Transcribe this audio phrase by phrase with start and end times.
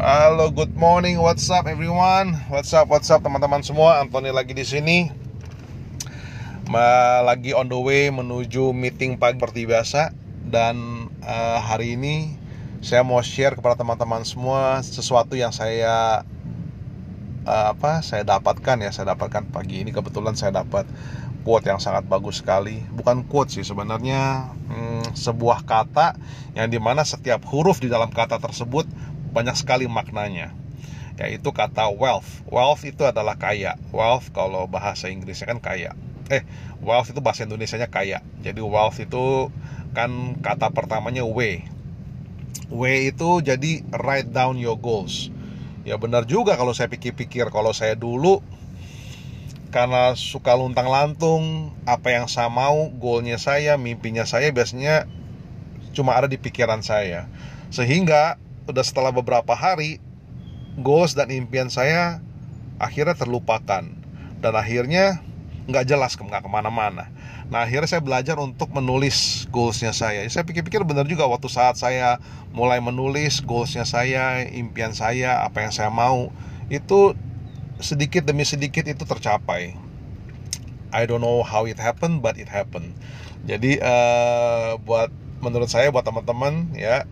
[0.00, 1.20] Halo, good morning.
[1.20, 2.32] What's up everyone?
[2.48, 2.88] What's up?
[2.88, 4.00] What's up teman-teman semua?
[4.00, 5.12] Anthony lagi di sini.
[7.20, 10.16] Lagi on the way menuju meeting pagi seperti biasa
[10.48, 12.32] dan eh, hari ini
[12.80, 16.24] saya mau share kepada teman-teman semua sesuatu yang saya
[17.44, 18.00] eh, apa?
[18.00, 20.88] Saya dapatkan ya, saya dapatkan pagi ini kebetulan saya dapat
[21.44, 22.80] quote yang sangat bagus sekali.
[22.88, 26.16] Bukan quote sih sebenarnya hmm, sebuah kata
[26.56, 28.88] yang di mana setiap huruf di dalam kata tersebut
[29.30, 30.52] banyak sekali maknanya
[31.20, 32.40] yaitu kata wealth.
[32.48, 33.76] Wealth itu adalah kaya.
[33.92, 35.92] Wealth kalau bahasa Inggrisnya kan kaya.
[36.32, 36.48] Eh
[36.80, 38.24] wealth itu bahasa Indonesianya kaya.
[38.40, 39.52] Jadi wealth itu
[39.92, 41.60] kan kata pertamanya W
[42.72, 45.28] W itu jadi write down your goals.
[45.84, 47.52] Ya benar juga kalau saya pikir-pikir.
[47.52, 48.40] Kalau saya dulu
[49.68, 55.06] karena suka luntang lantung apa yang saya mau goalnya saya mimpinya saya biasanya
[55.92, 57.28] cuma ada di pikiran saya.
[57.68, 59.98] Sehingga udah setelah beberapa hari
[60.80, 62.22] goals dan impian saya
[62.80, 63.84] akhirnya terlupakan.
[64.40, 65.20] Dan akhirnya
[65.68, 67.12] nggak jelas nggak ke mana-mana.
[67.50, 70.22] Nah akhirnya saya belajar untuk menulis goalsnya saya.
[70.30, 72.22] Saya pikir-pikir benar juga waktu saat saya
[72.54, 76.30] mulai menulis goalsnya saya impian saya apa yang saya mau
[76.70, 77.18] itu
[77.82, 79.74] sedikit demi sedikit itu tercapai.
[80.90, 82.94] I don't know how it happened but it happened.
[83.44, 87.08] Jadi eh, buat menurut saya buat teman-teman ya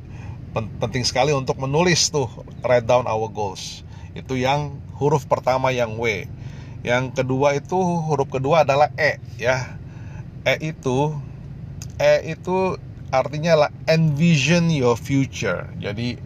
[0.54, 2.28] penting sekali untuk menulis tuh
[2.64, 3.84] write down our goals.
[4.16, 6.26] Itu yang huruf pertama yang W.
[6.82, 9.78] Yang kedua itu huruf kedua adalah E ya.
[10.46, 11.14] E itu
[11.98, 12.78] E itu
[13.10, 15.66] artinya lah envision your future.
[15.80, 16.18] Jadi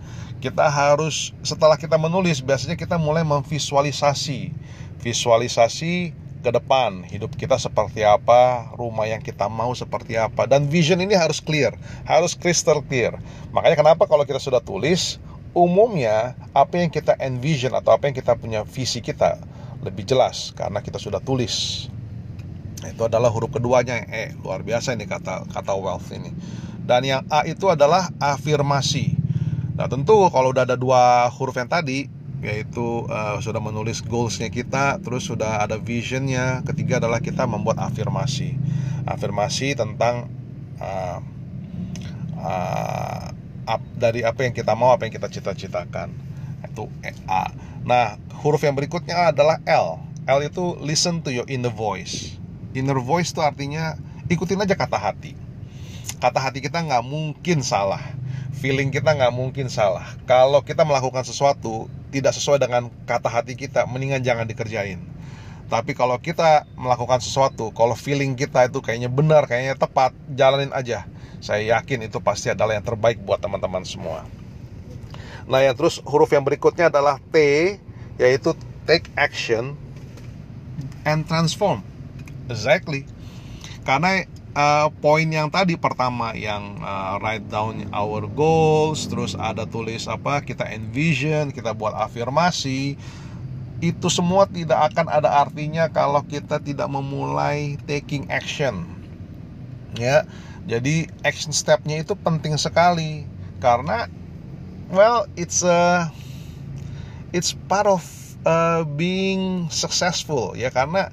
[0.42, 4.50] kita harus setelah kita menulis biasanya kita mulai memvisualisasi.
[5.02, 7.06] Visualisasi ke depan.
[7.06, 10.50] Hidup kita seperti apa rumah yang kita mau seperti apa.
[10.50, 13.16] Dan vision ini harus clear harus crystal clear.
[13.54, 15.22] Makanya kenapa kalau kita sudah tulis
[15.54, 19.38] umumnya apa yang kita envision atau apa yang kita punya visi kita
[19.86, 21.86] lebih jelas karena kita sudah tulis.
[22.82, 24.34] Itu adalah huruf keduanya E.
[24.42, 26.34] Luar biasa ini kata kata wealth ini.
[26.82, 29.14] Dan yang A itu adalah afirmasi.
[29.78, 34.98] Nah tentu kalau udah ada dua huruf yang tadi yaitu eh, sudah menulis goalsnya kita
[35.00, 36.60] terus sudah ada visionnya.
[36.66, 38.58] Ketiga adalah kita membuat afirmasi.
[39.06, 40.26] Afirmasi tentang
[40.82, 41.18] eh,
[43.66, 46.10] ap- dari apa yang kita mau apa yang kita cita-citakan.
[46.66, 46.90] Itu
[47.30, 47.54] A.
[47.86, 50.02] Nah huruf yang berikutnya adalah L.
[50.26, 52.34] L itu listen to your inner voice.
[52.74, 53.94] Inner voice itu artinya
[54.26, 55.38] ikutin aja kata hati.
[56.18, 58.02] Kata hati kita nggak mungkin salah.
[58.58, 60.06] Feeling kita nggak mungkin salah.
[60.26, 65.00] Kalau kita melakukan sesuatu tidak sesuai dengan kata hati kita mendingan jangan dikerjain.
[65.72, 71.08] Tapi kalau kita melakukan sesuatu kalau feeling kita itu kayaknya benar kayaknya tepat jalanin aja.
[71.40, 74.28] Saya yakin itu pasti adalah yang terbaik buat teman-teman semua.
[75.48, 77.36] Nah yang terus huruf yang berikutnya adalah T
[78.20, 78.52] yaitu
[78.84, 79.74] take action
[81.08, 81.80] and transform.
[82.52, 83.08] Exactly.
[83.82, 90.08] Karena uh, poin yang tadi pertama yang uh, write down our goals terus ada tulis
[90.08, 92.96] apa kita envision kita buat afirmasi
[93.82, 98.86] itu semua tidak akan ada artinya kalau kita tidak memulai taking action.
[99.98, 100.22] Ya
[100.70, 103.26] jadi action stepnya itu penting sekali
[103.58, 104.06] karena
[104.94, 106.06] well it's a
[107.34, 108.06] it's part of
[108.46, 111.10] uh, being successful ya karena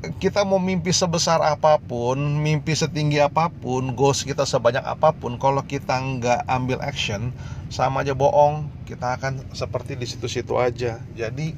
[0.00, 5.36] kita mau mimpi sebesar apa pun, mimpi setinggi apa pun, goals kita sebanyak apa pun,
[5.36, 7.36] kalau kita nggak ambil action,
[7.68, 10.96] sama aja bohong, kita akan seperti di situ-situ aja.
[11.12, 11.52] Jadi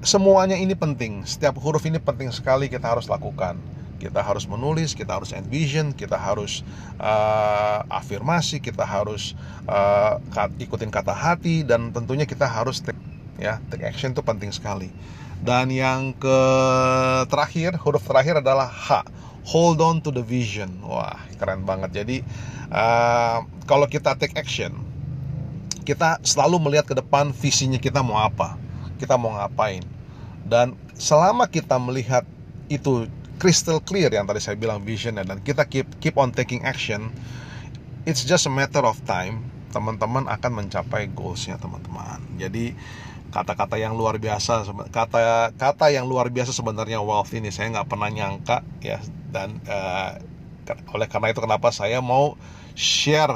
[0.00, 3.60] semuanya ini penting, setiap huruf ini penting sekali kita harus lakukan.
[4.02, 6.66] Kita harus menulis, kita harus envision, kita harus
[6.98, 9.38] uh, afirmasi, kita harus
[9.70, 10.18] uh,
[10.58, 12.82] ikutin kata hati, dan tentunya kita harus
[13.38, 14.90] ya take action itu penting sekali.
[15.42, 16.38] Dan yang ke
[17.26, 19.02] terakhir huruf terakhir adalah H.
[19.50, 20.70] Hold on to the vision.
[20.86, 22.04] Wah keren banget.
[22.04, 22.22] Jadi
[22.70, 24.74] uh, kalau kita take action
[25.82, 28.54] kita selalu melihat ke depan visinya kita mau apa
[29.02, 29.82] kita mau ngapain.
[30.46, 32.22] Dan selama kita melihat
[32.70, 33.10] itu
[33.42, 37.10] crystal clear yang tadi saya bilang visionnya dan kita keep keep on taking action
[38.06, 39.42] it's just a matter of time
[39.72, 42.20] teman-teman akan mencapai goalsnya teman-teman.
[42.36, 42.76] Jadi
[43.32, 48.12] kata-kata yang luar biasa kata kata yang luar biasa sebenarnya wealth ini saya nggak pernah
[48.12, 49.00] nyangka ya.
[49.32, 50.20] Dan uh,
[50.92, 52.36] oleh karena itu kenapa saya mau
[52.76, 53.32] share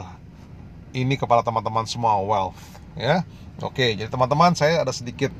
[0.92, 2.60] ini kepada teman-teman semua wealth
[2.94, 3.24] ya.
[3.64, 5.32] Oke jadi teman-teman saya ada sedikit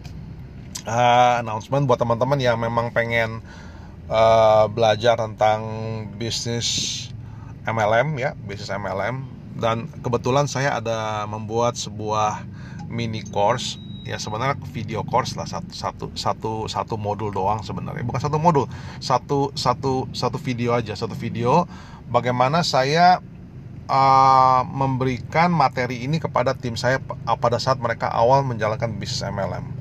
[0.89, 3.45] uh, announcement buat teman-teman yang memang pengen
[4.09, 5.61] uh, belajar tentang
[6.17, 7.11] bisnis
[7.67, 9.27] MLM ya bisnis MLM
[9.59, 12.47] dan kebetulan saya ada membuat sebuah
[12.87, 18.07] mini course ya sebenarnya video course lah satu satu satu satu modul doang sebenarnya.
[18.07, 18.71] Bukan satu modul
[19.03, 21.67] satu satu satu video aja satu video
[22.07, 23.19] bagaimana saya
[23.91, 29.77] uh, memberikan materi ini kepada tim saya pada saat mereka awal menjalankan bisnis MLM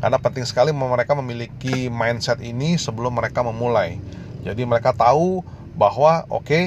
[0.00, 4.00] karena penting sekali mereka memiliki mindset ini sebelum mereka memulai.
[4.40, 5.44] Jadi mereka tahu
[5.76, 6.64] bahwa oke okay,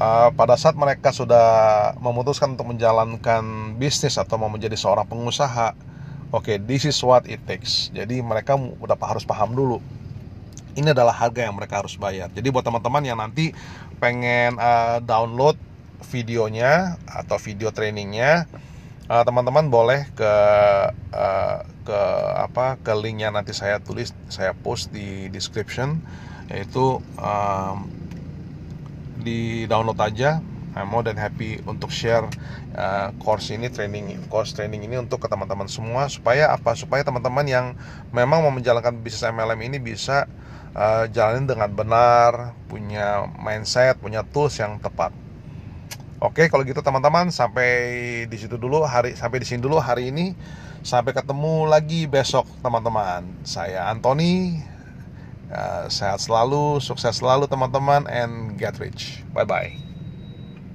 [0.00, 5.91] uh, pada saat mereka sudah memutuskan untuk menjalankan bisnis atau mau menjadi seorang pengusaha
[6.32, 7.92] Oke, okay, this is what it takes.
[7.92, 9.84] Jadi mereka udah harus paham dulu.
[10.72, 12.32] Ini adalah harga yang mereka harus bayar.
[12.32, 13.52] Jadi buat teman-teman yang nanti
[14.00, 15.60] pengen uh, download
[16.08, 18.48] videonya atau video trainingnya,
[19.12, 20.32] uh, teman-teman boleh ke
[21.12, 22.00] uh, ke
[22.40, 26.00] apa ke linknya nanti saya tulis, saya post di description,
[26.48, 27.92] yaitu um,
[29.20, 30.40] di download aja
[30.72, 32.24] I'm more than happy untuk share
[32.72, 36.72] uh, course ini training course training ini untuk ke teman-teman semua supaya apa?
[36.72, 37.76] Supaya teman-teman yang
[38.08, 40.24] memang mau menjalankan bisnis MLM ini bisa
[40.72, 45.12] uh, jalanin dengan benar punya mindset punya tools yang tepat.
[46.22, 47.70] Oke kalau gitu teman-teman sampai
[48.30, 50.32] di situ dulu hari sampai di sini dulu hari ini.
[50.82, 53.22] Sampai ketemu lagi besok teman-teman.
[53.46, 54.58] Saya Anthony
[55.52, 59.22] uh, sehat selalu sukses selalu teman-teman and get rich.
[59.30, 59.91] Bye bye